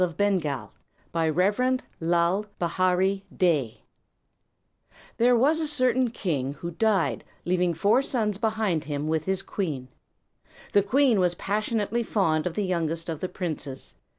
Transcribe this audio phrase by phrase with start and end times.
[0.01, 0.23] IX THE
[1.13, 3.77] ORIGIN OF RUBIES
[5.17, 9.89] There was a certain king who died leaving four sons behind him with his queen.
[10.73, 13.93] The queen was passionately fond of the youngest of the princes.